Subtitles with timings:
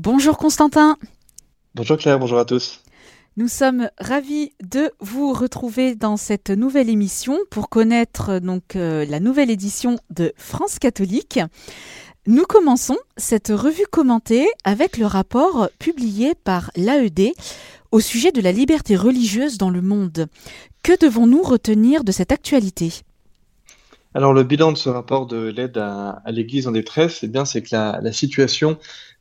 [0.00, 0.96] Bonjour Constantin.
[1.74, 2.84] Bonjour Claire, bonjour à tous.
[3.36, 9.18] Nous sommes ravis de vous retrouver dans cette nouvelle émission pour connaître donc euh, la
[9.18, 11.40] nouvelle édition de France catholique.
[12.28, 17.32] Nous commençons cette revue commentée avec le rapport publié par l'AED
[17.90, 20.28] au sujet de la liberté religieuse dans le monde.
[20.84, 22.92] Que devons-nous retenir de cette actualité?
[24.14, 27.62] Alors le bilan de ce rapport de l'aide à, l'Église en détresse, eh bien c'est
[27.62, 28.78] que la, la, situation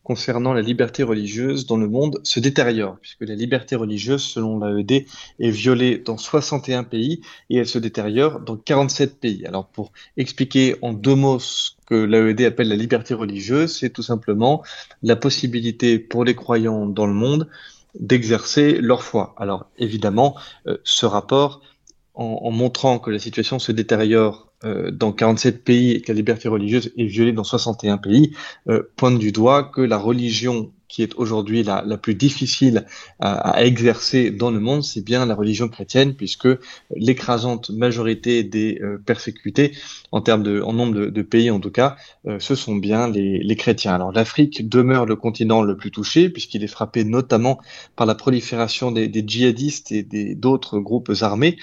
[0.07, 5.05] concernant la liberté religieuse dans le monde se détériore, puisque la liberté religieuse, selon l'AED,
[5.41, 9.45] est violée dans 61 pays et elle se détériore dans 47 pays.
[9.45, 14.01] Alors pour expliquer en deux mots ce que l'AED appelle la liberté religieuse, c'est tout
[14.01, 14.63] simplement
[15.03, 17.49] la possibilité pour les croyants dans le monde
[17.99, 19.35] d'exercer leur foi.
[19.37, 20.37] Alors évidemment,
[20.67, 21.61] euh, ce rapport,
[22.17, 26.15] en, en montrant que la situation se détériore euh, dans 47 pays et que la
[26.15, 28.33] liberté religieuse est violée dans 61 pays,
[28.69, 32.85] euh, pointe du doigt que la religion qui est aujourd'hui la, la, plus difficile
[33.19, 36.47] à, à, exercer dans le monde, c'est bien la religion chrétienne, puisque
[36.95, 39.73] l'écrasante majorité des euh, persécutés,
[40.11, 43.09] en termes de, en nombre de, de pays en tout cas, euh, ce sont bien
[43.09, 43.93] les, les chrétiens.
[43.93, 47.59] Alors l'Afrique demeure le continent le plus touché, puisqu'il est frappé notamment
[47.95, 50.03] par la prolifération des, des djihadistes et
[50.35, 51.57] d'autres groupes armés,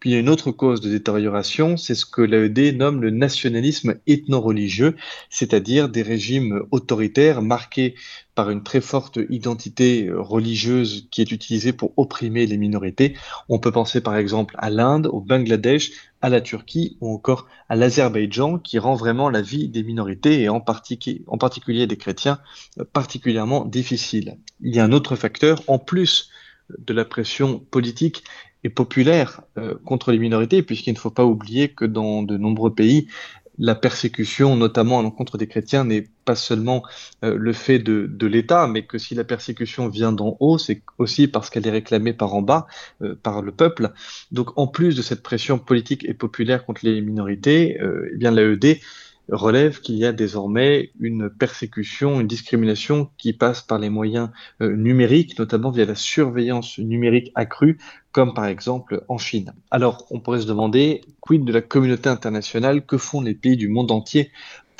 [0.00, 3.10] puis il y a une autre cause de détérioration, c'est ce que l'AED nomme le
[3.10, 4.96] nationalisme ethno-religieux,
[5.28, 7.94] c'est-à-dire des régimes autoritaires marqués
[8.34, 13.14] par une très forte identité religieuse qui est utilisée pour opprimer les minorités.
[13.50, 15.90] On peut penser par exemple à l'Inde, au Bangladesh,
[16.22, 20.48] à la Turquie ou encore à l'Azerbaïdjan qui rend vraiment la vie des minorités et
[20.48, 20.64] en,
[21.26, 22.38] en particulier des chrétiens
[22.94, 24.38] particulièrement difficile.
[24.62, 26.30] Il y a un autre facteur en plus
[26.78, 28.24] de la pression politique
[28.64, 32.74] et populaire euh, contre les minorités, puisqu'il ne faut pas oublier que dans de nombreux
[32.74, 33.08] pays,
[33.58, 36.82] la persécution, notamment à l'encontre des chrétiens, n'est pas seulement
[37.24, 40.82] euh, le fait de, de l'État, mais que si la persécution vient d'en haut, c'est
[40.96, 42.66] aussi parce qu'elle est réclamée par en bas,
[43.02, 43.90] euh, par le peuple.
[44.32, 48.80] Donc en plus de cette pression politique et populaire contre les minorités, eh bien l'AED
[49.28, 54.74] relève qu'il y a désormais une persécution, une discrimination qui passe par les moyens euh,
[54.74, 57.78] numériques, notamment via la surveillance numérique accrue,
[58.12, 59.54] comme par exemple en Chine.
[59.70, 63.68] Alors, on pourrait se demander, quid de la communauté internationale, que font les pays du
[63.68, 64.30] monde entier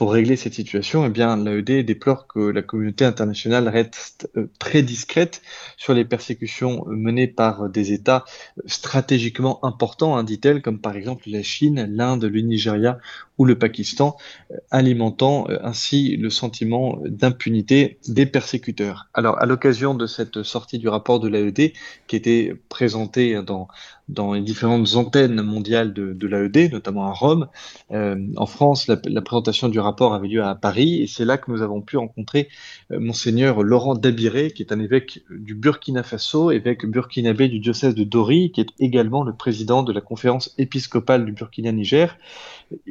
[0.00, 4.80] pour régler cette situation, eh bien, l'AED déplore que la communauté internationale reste euh, très
[4.80, 5.42] discrète
[5.76, 8.24] sur les persécutions menées par des États
[8.64, 12.98] stratégiquement importants, hein, dit-elle, comme par exemple la Chine, l'Inde, le Nigeria
[13.40, 14.18] ou le Pakistan,
[14.50, 19.08] euh, alimentant euh, ainsi le sentiment d'impunité des persécuteurs.
[19.14, 21.72] Alors, à l'occasion de cette sortie du rapport de l'AED,
[22.06, 23.66] qui était présenté dans
[24.08, 27.46] dans les différentes antennes mondiales de, de l'AED, notamment à Rome.
[27.92, 31.48] Euh, en France, la, présentation du rapport avait lieu à Paris et c'est là que
[31.48, 32.48] nous avons pu rencontrer
[32.90, 38.02] monseigneur Laurent Dabiré, qui est un évêque du Burkina Faso, évêque burkinabé du diocèse de
[38.02, 42.18] Dori, qui est également le président de la conférence épiscopale du Burkina-Niger.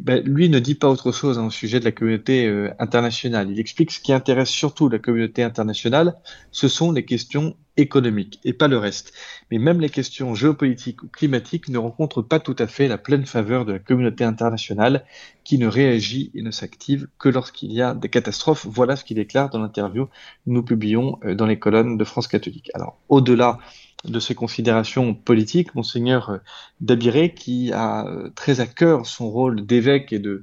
[0.02, 3.51] Ben, lui ne dit pas autre chose hein, au sujet de la communauté euh, internationale.
[3.51, 6.16] Il explique ce qui intéresse surtout la communauté internationale,
[6.51, 9.13] ce sont les questions économique et pas le reste.
[9.51, 13.25] Mais même les questions géopolitiques ou climatiques ne rencontrent pas tout à fait la pleine
[13.25, 15.03] faveur de la communauté internationale
[15.44, 18.66] qui ne réagit et ne s'active que lorsqu'il y a des catastrophes.
[18.66, 20.11] Voilà ce qu'il déclare dans l'interview que
[20.47, 22.69] nous publions euh, dans les colonnes de France catholique.
[22.73, 23.59] Alors, au-delà
[24.06, 26.38] de ces considérations politiques, monseigneur euh,
[26.80, 30.42] Dabiré, qui a euh, très à cœur son rôle d'évêque et de,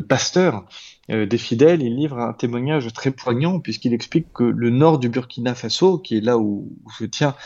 [0.00, 0.64] pasteur
[1.10, 5.08] euh, des fidèles, il livre un témoignage très poignant puisqu'il explique que le nord du
[5.08, 7.36] Burkina Faso, qui est là où, se tient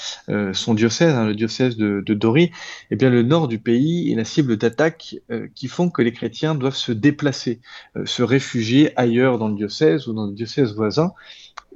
[0.53, 2.51] son diocèse, hein, le diocèse de, de Dori,
[2.91, 5.17] eh bien le nord du pays est la cible d'attaques
[5.55, 7.61] qui font que les chrétiens doivent se déplacer,
[8.07, 11.13] se réfugier ailleurs dans le diocèse ou dans le diocèse voisin.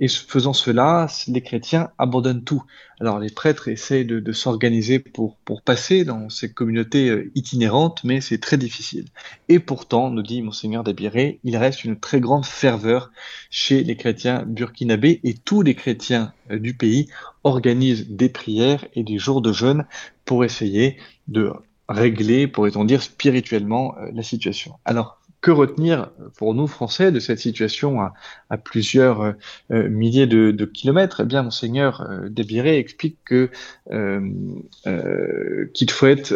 [0.03, 2.63] Et faisant cela, les chrétiens abandonnent tout.
[3.01, 8.03] Alors les prêtres essayent de, de s'organiser pour, pour passer dans ces communautés euh, itinérantes,
[8.03, 9.07] mais c'est très difficile.
[9.49, 13.11] Et pourtant, nous dit Monseigneur Dabiré, il reste une très grande ferveur
[13.51, 17.09] chez les chrétiens burkinabés et tous les chrétiens euh, du pays
[17.45, 19.84] organisent des prières et des jours de jeûne
[20.25, 20.97] pour essayer
[21.28, 21.53] de
[21.91, 24.75] régler, pourrait-on dire, spirituellement euh, la situation.
[24.84, 29.33] Alors, que retenir pour nous Français de cette situation à, plusieurs euh,
[29.71, 31.21] euh milliers de, kilomètres?
[31.21, 32.28] Eh bien, monseigneur euh,
[32.78, 33.51] explique que
[33.91, 34.21] euh,
[34.87, 36.34] euh qu'il faut être,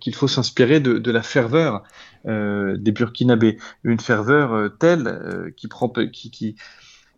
[0.00, 1.82] qu'il faut s'inspirer de, de, la ferveur
[2.24, 6.56] des Burkinabés, une ferveur telle qui prend, qui, qui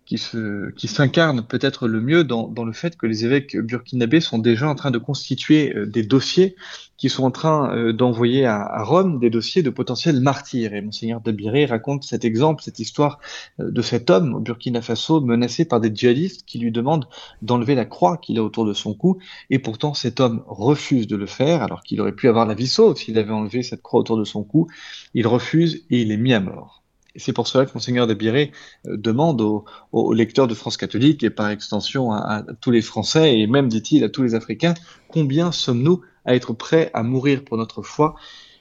[0.07, 4.21] qui se, qui s'incarne peut-être le mieux dans, dans, le fait que les évêques burkinabés
[4.21, 6.57] sont déjà en train de constituer euh, des dossiers
[6.97, 10.75] qui sont en train euh, d'envoyer à, Rome des dossiers de potentiels martyrs.
[10.75, 13.19] Et Monseigneur de Biré raconte cet exemple, cette histoire
[13.61, 17.09] euh, de cet homme au Burkina Faso menacé par des djihadistes qui lui demandent
[17.43, 19.19] d'enlever la croix qu'il a autour de son cou.
[19.51, 22.69] Et pourtant, cet homme refuse de le faire, alors qu'il aurait pu avoir la vie
[22.69, 24.69] sauve s'il avait enlevé cette croix autour de son cou.
[25.15, 26.84] Il refuse et il est mis à mort.
[27.17, 28.53] C'est pour cela que Monseigneur de Biré
[28.87, 33.47] euh, demande aux, lecteurs de France catholique et par extension à, tous les Français et
[33.47, 34.75] même, dit-il, à tous les Africains,
[35.09, 38.15] combien sommes-nous à être prêts à mourir pour notre foi?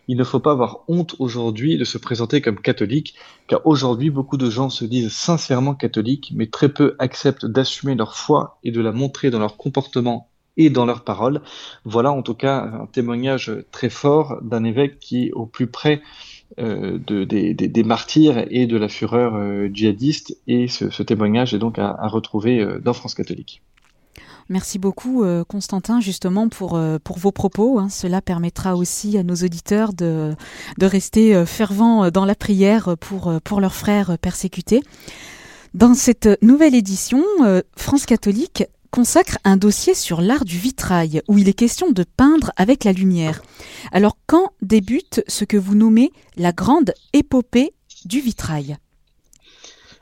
[0.08, 3.16] Il ne faut pas avoir honte aujourd'hui de se présenter comme catholique,
[3.48, 8.16] car aujourd'hui beaucoup de gens se disent sincèrement catholiques, mais très peu acceptent d'assumer leur
[8.18, 11.42] foi et de la montrer dans leur comportement et dans leurs paroles.
[11.86, 16.02] Voilà en tout cas un témoignage très fort d'un évêque qui au plus près
[16.58, 20.38] de, des, martyrs et de la fureur euh, djihadiste.
[20.48, 23.62] Et ce, témoignage est donc à, retrouver euh, dans France catholique.
[24.50, 27.80] Merci beaucoup Constantin justement pour, pour vos propos.
[27.80, 27.88] Hein.
[27.88, 30.36] Cela permettra aussi à nos auditeurs de,
[30.78, 34.82] de rester fervents dans la prière pour, pour leurs frères persécutés.
[35.74, 37.24] Dans cette nouvelle édition,
[37.78, 42.51] France catholique consacre un dossier sur l'art du vitrail, où il est question de peindre
[42.57, 43.42] avec la lumière.
[43.92, 47.74] Alors quand débute ce que vous nommez la grande épopée
[48.06, 48.78] du vitrail?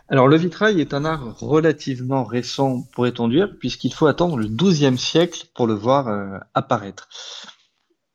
[0.10, 4.98] Alors le vitrail est un art relativement récent, pourrait-on dire, puisqu'il faut attendre le XIIe
[4.98, 7.08] siècle pour le voir euh, apparaître.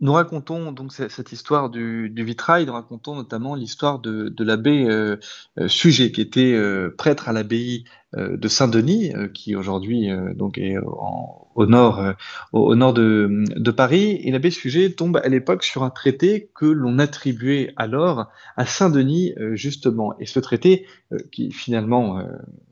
[0.00, 5.16] Nous racontons donc cette histoire du, vitrail, nous racontons notamment l'histoire de, l'abbé euh,
[5.58, 6.58] euh, qui était
[6.98, 7.84] prêtre à l'abbaye
[8.16, 12.14] euh, de Saint-Denis, euh, qui aujourd'hui euh, est au nord,
[12.52, 14.20] au, nord de, de, Paris.
[14.22, 19.34] Et l'abbé Sujet tombe à l'époque sur un traité que l'on attribuait alors à Saint-Denis
[19.52, 20.14] justement.
[20.18, 20.86] Et ce traité,
[21.32, 22.22] qui finalement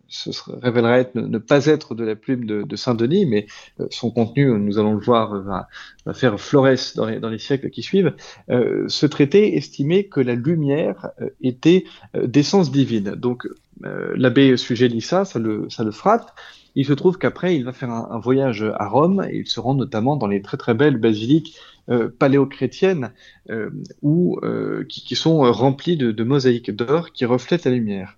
[0.08, 3.46] se révélerait ne, pas être de la plume de, Saint-Denis, mais
[3.90, 5.68] son contenu, nous allons le voir, va,
[6.14, 8.14] faire florès dans les, siècles qui suivent.
[8.48, 11.10] ce traité estimait que la lumière
[11.40, 11.84] était
[12.14, 13.14] d'essence divine.
[13.14, 13.46] Donc
[13.84, 16.30] euh, l'abbé sujet lit ça, ça le, frappe.
[16.76, 19.74] Il se trouve qu'après, il va faire un, voyage à Rome et il se rend
[19.74, 21.56] notamment dans les très très belles basiliques
[21.88, 23.12] euh, paléo-chrétiennes
[23.50, 23.70] euh,
[24.04, 28.16] euh, qui, sont remplies de mosaïques d'or qui reflètent la lumière.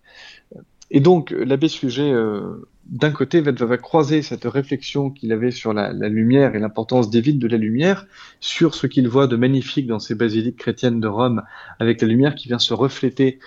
[0.91, 2.13] Et donc, l'abbé Sujet,
[2.87, 7.11] d'un côté, va, va, croiser cette réflexion qu'il avait sur la, la lumière et l'importance
[7.11, 8.07] divine de la lumière,
[8.41, 11.43] sur ce qu'il voit de magnifique dans ces basiliques chrétiennes de Rome,
[11.81, 13.41] avec la lumière qui vient se refléter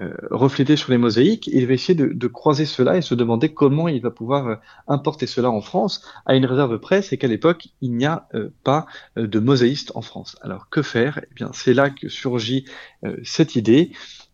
[0.00, 1.48] euh, refléter sur les mosaïques.
[1.48, 4.56] il va essayer de, croiser cela et se demander comment il va pouvoir euh,
[4.88, 8.48] importer cela en France, à une réserve près, c'est qu'à l'époque, il n'y a euh,
[8.64, 8.86] pas
[9.16, 10.36] de mosaïste en France.
[10.40, 11.20] Alors que faire?
[11.30, 12.64] Eh bien, c'est là que surgit
[13.22, 13.92] cette idée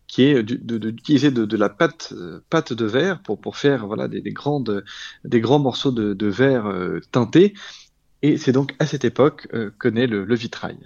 [0.08, 2.12] qui est d'utiliser de, la pâte,
[2.50, 4.84] pâte de verre pour, faire voilà, des, grandes,
[5.24, 6.72] des grands morceaux de, verre
[7.12, 7.54] teintés.
[8.22, 9.46] Et c'est donc à cette époque
[9.78, 10.78] que naît le vitrail.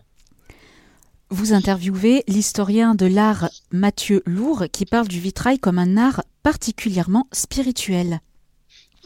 [1.32, 7.26] Vous interviewez l'historien de l'art Mathieu Lourd qui parle du vitrail comme un art particulièrement
[7.32, 8.20] spirituel.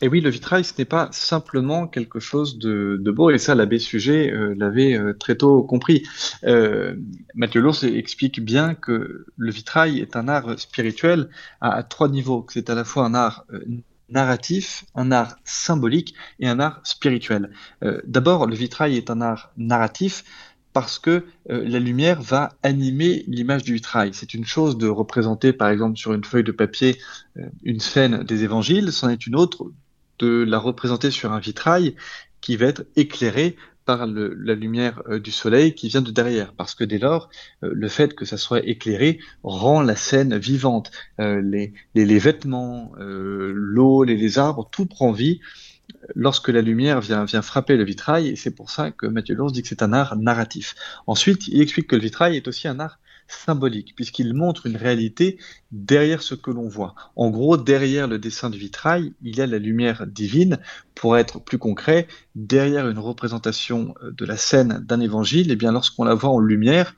[0.03, 3.79] Et oui, le vitrail, ce n'est pas simplement quelque chose de, beau, et ça, l'abbé
[3.79, 6.07] Sujet euh, l'avait euh, très tôt compris.
[6.45, 6.97] Euh,
[7.35, 11.31] Mathieu Lourd explique bien que le vitrail est un art spirituel
[11.63, 12.47] à, trois niveaux.
[12.51, 13.47] C'est à la fois un art
[14.11, 17.51] narratif, un art symbolique et un art spirituel.
[18.05, 20.25] D'abord, le vitrail est un art narratif,
[20.75, 24.11] parce que la lumière va animer l'image du vitrail.
[24.13, 26.99] C'est une chose de représenter, par exemple, sur une feuille de papier,
[27.63, 29.73] une scène des évangiles, c'en est une autre
[30.19, 31.95] de la représenter sur un vitrail
[32.41, 36.75] qui va être éclairé par la lumière euh, du soleil qui vient de derrière, parce
[36.75, 37.31] que dès lors,
[37.63, 40.91] le fait que ça soit éclairé rend la scène vivante.
[41.19, 45.41] Les, les, vêtements, l'eau, les, les arbres, tout prend vie
[46.15, 49.53] lorsque la lumière vient, vient frapper le vitrail, et c'est pour ça que Mathieu Lourdes
[49.53, 50.75] dit que c'est un art narratif.
[51.07, 55.39] Ensuite, il explique que le vitrail est aussi un art symbolique, puisqu'il montre une réalité
[55.73, 56.95] derrière ce que l'on voit.
[57.17, 60.59] En gros, derrière le dessin du vitrail, il y a la lumière divine.
[60.95, 66.05] Pour être plus concret, derrière une représentation de la scène d'un évangile, eh bien lorsqu'on
[66.05, 66.95] la voit en lumière,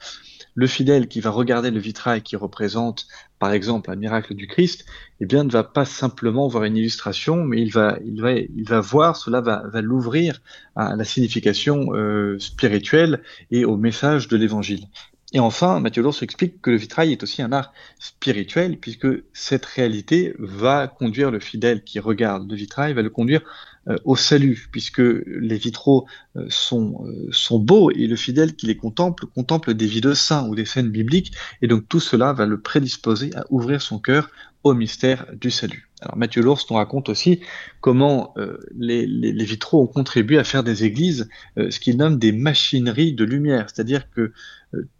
[0.58, 3.06] le fidèle qui va regarder le vitrail qui représente,
[3.38, 4.86] par exemple, un miracle du Christ,
[5.20, 8.64] eh bien, ne va pas simplement voir une illustration, mais il va, il va, il
[8.64, 10.40] va voir, cela va, va l'ouvrir
[10.74, 14.88] à la signification euh, spirituelle et au message de l'Évangile.
[15.34, 19.66] Et enfin, Mathieu Lourdes explique que le vitrail est aussi un art spirituel, puisque cette
[19.66, 23.42] réalité va conduire le fidèle qui regarde le vitrail, va le conduire
[23.88, 26.06] euh, au salut, puisque les vitraux
[26.36, 30.14] euh, sont, euh, sont beaux et le fidèle qui les contemple contemple des vies de
[30.14, 33.98] saints ou des scènes bibliques, et donc tout cela va le prédisposer à ouvrir son
[33.98, 34.30] cœur
[34.62, 35.87] au mystère du salut.
[36.00, 37.40] Alors Mathieu Lours nous raconte aussi
[37.80, 38.34] comment
[38.76, 43.24] les, les, vitraux ont contribué à faire des églises ce qu'il nomme des machineries de
[43.24, 44.32] lumière, c'est-à-dire que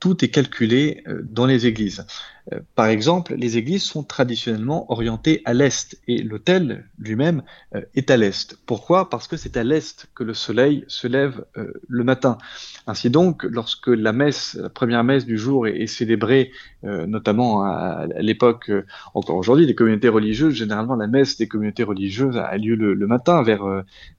[0.01, 2.05] tout est calculé dans les églises.
[2.53, 7.43] Euh, par exemple, les églises sont traditionnellement orientées à l'est et l'autel lui-même
[7.75, 8.57] euh, est à l'est.
[8.67, 9.11] Pourquoi?
[9.11, 12.39] Parce que c'est à l'est que le soleil se lève euh, le matin.
[12.87, 16.53] Ainsi donc, lorsque la messe, la première messe du jour est, célébrée,
[16.83, 18.71] notamment à, l'époque,
[19.15, 23.43] encore aujourd'hui, des communautés religieuses, généralement la messe des communautés religieuses a lieu le, matin
[23.43, 23.65] vers,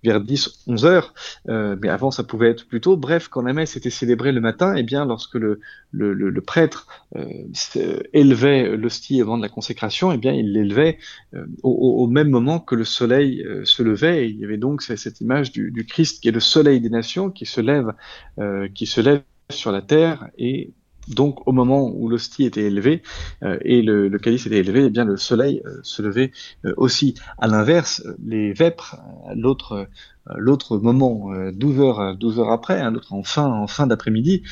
[0.03, 1.13] vers 10, 11 heures,
[1.47, 2.97] mais avant ça pouvait être plus tôt.
[2.97, 5.59] Bref, quand la messe était célébrée le matin, eh bien, lorsque le,
[5.91, 6.88] le, prêtre
[8.13, 10.97] élevait l'hostie avant de la consécration, et eh bien, il l'élevait
[11.35, 14.25] euh, au, même moment que le soleil euh, se levait.
[14.25, 17.29] Et il y avait donc cette image du, Christ qui est le soleil des nations,
[17.29, 17.93] qui se lève,
[18.39, 19.21] euh, qui se lève
[19.51, 20.73] sur la terre et
[21.09, 23.01] donc, au moment où l'hostie était élevée
[23.61, 26.31] et le, calice était élevé, eh bien le soleil se levait
[26.77, 27.15] aussi.
[27.37, 28.97] À l'inverse, les vêpres,
[29.35, 29.87] l'autre
[30.35, 34.43] l'autre moment, 12 heures 12 heures après, hein, en fin en fin d'après-midi,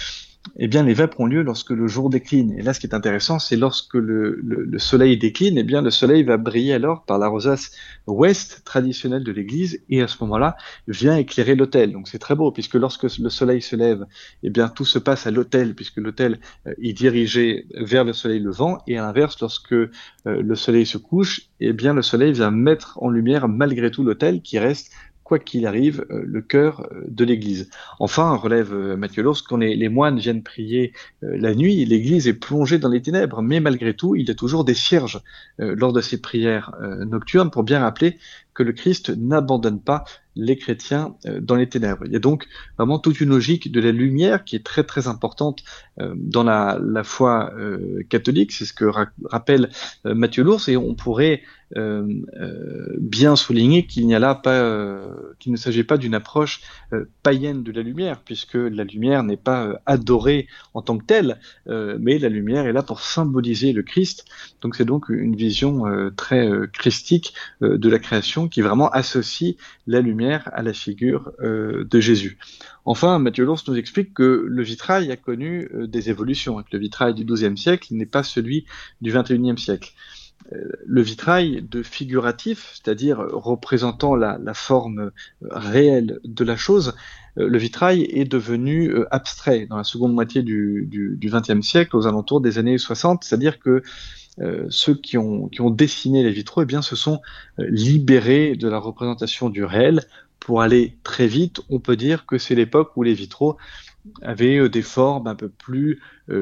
[0.56, 2.52] eh bien, les vêpres ont lieu lorsque le jour décline.
[2.58, 4.42] Et là, ce qui est intéressant, c'est lorsque le,
[4.78, 7.72] soleil décline, eh bien, le soleil va briller alors par la rosace
[8.08, 11.92] ouest traditionnelle de l'église, et à ce moment-là, vient éclairer l'autel.
[11.92, 14.06] Donc, c'est très beau, puisque lorsque le soleil se lève,
[14.44, 18.40] eh bien, tout se passe à l'autel, puisque l'autel euh, est dirigé vers le soleil
[18.40, 19.90] levant, et à l'inverse, lorsque euh,
[20.26, 24.42] le soleil se couche, eh bien, le soleil vient mettre en lumière, malgré tout, l'autel
[24.42, 24.92] qui reste
[25.28, 27.70] quoi qu'il arrive, euh, le cœur euh, de l'Église.
[28.00, 32.80] Enfin, relève euh, Matthieu lorsqu'on est les moines viennent prier la nuit, l'Église est plongée
[32.80, 35.22] dans les ténèbres, mais malgré tout, il y a toujours des cierges
[35.58, 36.72] lors de ces prières
[37.06, 38.18] nocturnes pour bien rappeler
[38.58, 40.04] que le Christ n'abandonne pas
[40.38, 42.04] les chrétiens euh, dans les ténèbres.
[42.06, 42.48] Il y a donc
[42.78, 45.64] vraiment toute une logique de la lumière qui est très très importante
[46.00, 48.52] euh, dans la, foi euh, catholique.
[48.52, 48.86] C'est ce que
[49.26, 49.70] rappelle
[50.06, 51.42] Matthieu Lours et on pourrait
[52.98, 55.06] bien souligner qu'il n'y a là pas,
[55.38, 56.62] qu'il ne s'agit pas d'une approche
[57.24, 62.20] païenne de la lumière, puisque la lumière n'est pas adorée en tant que telle, mais
[62.20, 64.24] la lumière est là pour symboliser le Christ.
[64.62, 65.84] Donc c'est donc une vision
[66.16, 72.00] très christique de la création qui vraiment associe la lumière à la figure euh, de
[72.00, 72.38] Jésus.
[72.86, 76.80] Enfin, Mathieu Lours nous explique que le vitrail a connu euh, des évolutions, que le
[76.80, 78.66] vitrail du XIIe siècle n'est pas celui
[79.02, 79.94] du XXIe siècle.
[80.54, 85.12] Euh, le vitrail de figuratif, c'est-à-dire représentant la, forme
[85.50, 86.96] réelle de la chose,
[87.36, 92.58] le vitrail est devenu abstrait dans la seconde moitié du XXe siècle, aux alentours des
[92.58, 93.84] années 60, c'est-à-dire que
[94.40, 97.22] euh, ceux qui ont, qui ont dessiné les vitraux eh bien, se sont
[97.60, 100.04] euh, libérés de la représentation du réel
[100.40, 101.62] pour aller très vite.
[101.70, 103.58] On peut dire que c'est l'époque où les vitraux
[104.22, 106.02] avaient euh, des formes un peu plus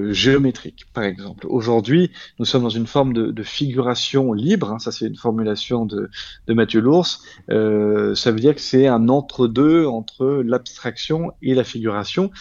[0.10, 1.46] géométriques, par exemple.
[1.48, 2.10] Aujourd'hui,
[2.40, 6.10] nous sommes dans une forme de, de figuration libre, hein, ça c'est une formulation de,
[6.48, 7.06] de Mathieu Lours,
[7.48, 12.32] ça veut dire que c'est un entre-deux entre l'abstraction et la figuration.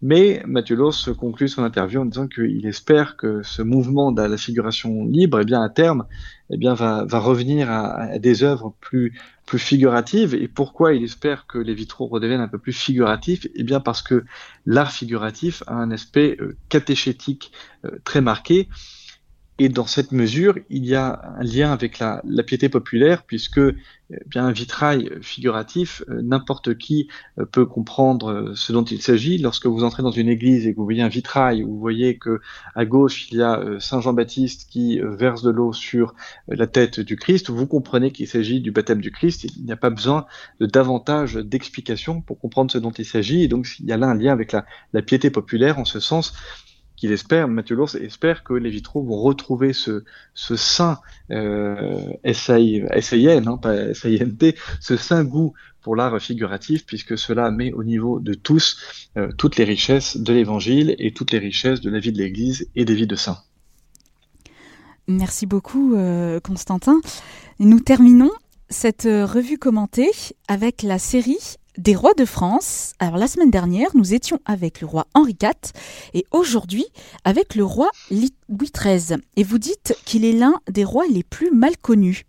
[0.00, 4.36] Mais Mathieu Loss conclut son interview en disant qu'il espère que ce mouvement de la
[4.36, 6.06] figuration libre, eh bien, à terme,
[6.50, 10.34] eh bien, va, revenir à, des œuvres plus, plus figuratives.
[10.34, 13.48] Et pourquoi il espère que les vitraux redeviennent un peu plus figuratifs?
[13.56, 14.24] Eh bien, parce que
[14.66, 17.50] l'art figuratif a un aspect euh, catéchétique
[17.84, 18.68] euh, très marqué.
[19.60, 24.16] Et dans cette mesure, il y a un lien avec la, piété populaire, puisque eh
[24.26, 29.36] bien un vitrail figuratif, euh, n'importe qui euh, peut comprendre euh, ce dont il s'agit.
[29.36, 32.40] Lorsque vous entrez dans une église et que vous voyez un vitrail, vous voyez que
[32.76, 36.14] à gauche il y a Saint Jean-Baptiste qui verse de l'eau sur
[36.46, 39.44] la tête du Christ, vous comprenez qu'il s'agit du baptême du Christ.
[39.44, 40.26] Il n'y a pas besoin
[40.60, 43.42] de davantage d'explications pour comprendre ce dont il s'agit.
[43.42, 46.32] Et donc il y a là un lien avec la piété populaire en ce sens
[46.98, 50.98] qu'il espère, Mathieu Lours espère que les vitraux vont retrouver ce, ce saint
[51.30, 58.18] euh, hein, pas SAINT, ce saint goût pour l'art figuratif, puisque cela met au niveau
[58.18, 58.76] de tous
[59.16, 62.68] euh, toutes les richesses de l'Évangile et toutes les richesses de la vie de l'Église
[62.74, 63.38] et des vies de saints.
[65.06, 67.00] Merci beaucoup, euh, Constantin.
[67.60, 68.30] Nous terminons
[68.68, 70.10] cette euh, revue commentée
[70.48, 72.92] avec la série des rois de France.
[72.98, 75.72] Alors la semaine dernière, nous étions avec le roi Henri IV
[76.12, 76.84] et aujourd'hui
[77.24, 79.18] avec le roi Louis XIII.
[79.36, 82.24] Et vous dites qu'il est l'un des rois les plus mal connus.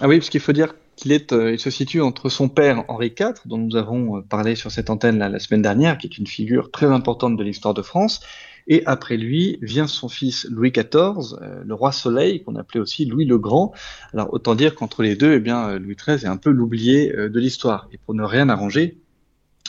[0.00, 3.14] Ah oui, parce qu'il faut dire qu'il euh, il se situe entre son père Henri
[3.18, 6.26] IV, dont nous avons euh, parlé sur cette antenne la semaine dernière, qui est une
[6.26, 8.20] figure très importante de l'histoire de France,
[8.68, 13.06] et après lui vient son fils Louis XIV, euh, le roi Soleil, qu'on appelait aussi
[13.06, 13.72] Louis le Grand.
[14.12, 17.14] Alors autant dire qu'entre les deux, eh bien, euh, Louis XIII est un peu l'oublié
[17.16, 17.88] euh, de l'histoire.
[17.92, 18.98] Et pour ne rien arranger,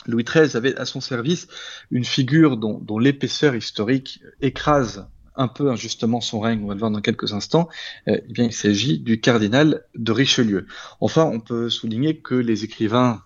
[0.06, 1.48] Louis XIII avait à son service
[1.90, 6.80] une figure dont, dont l'épaisseur historique écrase un peu injustement son règne, on va le
[6.80, 7.68] voir dans quelques instants,
[8.06, 10.66] eh bien, il s'agit du cardinal de Richelieu.
[11.00, 13.22] Enfin, on peut souligner que les écrivains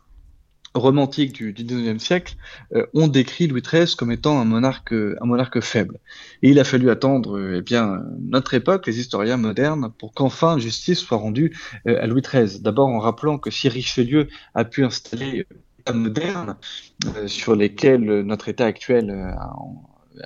[0.74, 2.36] romantiques du, du 19e siècle
[2.74, 5.98] euh, ont décrit Louis XIII comme étant un monarque, un monarque faible.
[6.42, 10.98] Et il a fallu attendre eh bien, notre époque, les historiens modernes, pour qu'enfin justice
[10.98, 12.60] soit rendue euh, à Louis XIII.
[12.60, 15.46] D'abord en rappelant que si Richelieu a pu installer
[15.92, 16.56] moderne
[17.16, 19.52] euh, sur lesquels notre État actuel a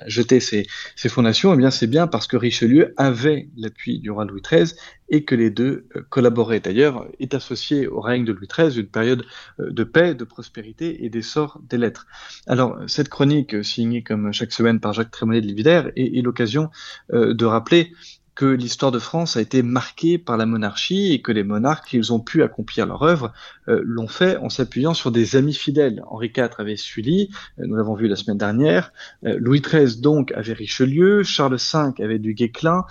[0.05, 0.67] jeter ses,
[1.07, 4.73] fondations, eh bien c'est bien parce que Richelieu avait l'appui du roi Louis XIII
[5.09, 6.59] et que les deux euh, collaboraient.
[6.59, 9.25] D'ailleurs, est associé au règne de Louis XIII une période
[9.59, 12.05] euh, de paix, de prospérité et d'essor des lettres.
[12.47, 16.69] Alors, cette chronique signée comme chaque semaine par Jacques Trémollet de Lividaire est, l'occasion
[17.13, 17.93] euh, de rappeler
[18.39, 22.13] que l'histoire de France a été marquée par la monarchie et que les monarques, ils
[22.13, 23.33] ont pu accomplir leur œuvre,
[23.67, 26.01] euh, l'ont fait en s'appuyant sur des amis fidèles.
[26.07, 28.93] Henri IV avait Sully, euh, nous l'avons vu la semaine dernière,
[29.25, 32.85] euh, Louis XIII donc avait Richelieu, Charles V avait du Guesclin,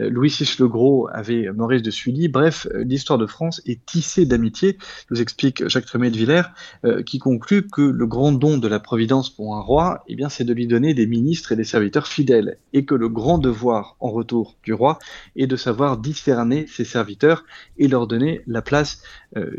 [0.00, 2.28] euh, Louis VI le Gros avait Maurice de Sully.
[2.28, 4.78] Bref, euh, l'histoire de France est tissée d'amitié,
[5.10, 6.42] nous explique Jacques Tremé de Villers,
[6.84, 10.28] euh, qui conclut que le grand don de la Providence pour un roi, eh bien,
[10.28, 13.96] c'est de lui donner des ministres et des serviteurs fidèles, et que le grand devoir
[14.00, 14.98] en retour du roi
[15.36, 17.44] est de savoir discerner ses serviteurs
[17.76, 19.02] et leur donner la place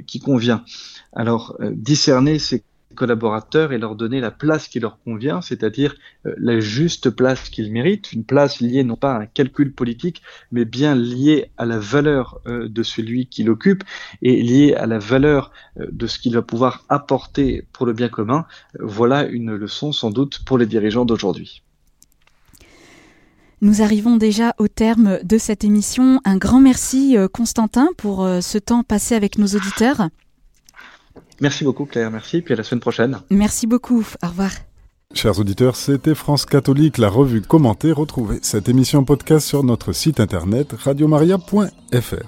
[0.07, 0.63] qui convient.
[1.13, 2.63] Alors, discerner, c'est
[2.95, 7.71] collaborateurs et leur donner la place qui leur convient, c'est-à-dire euh, la juste place qu'ils
[7.71, 10.21] méritent, une place liée non pas à un calcul politique,
[10.51, 13.83] mais bien liée à la valeur euh, de celui qui l'occupe
[14.21, 18.09] et liée à la valeur euh, de ce qu'il va pouvoir apporter pour le bien
[18.09, 18.45] commun.
[18.79, 21.61] Voilà une leçon sans doute pour les dirigeants d'aujourd'hui.
[23.61, 26.19] Nous arrivons déjà au terme de cette émission.
[26.25, 30.09] Un grand merci Constantin pour ce temps passé avec nos auditeurs.
[31.41, 33.19] Merci beaucoup Claire, merci, puis à la semaine prochaine.
[33.29, 34.51] Merci beaucoup, au revoir.
[35.13, 37.91] Chers auditeurs, c'était France Catholique, la revue commentée.
[37.91, 42.25] Retrouvez cette émission podcast sur notre site internet radiomaria.fr.